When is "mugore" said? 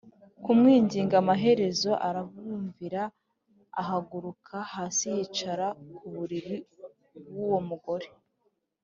7.69-8.07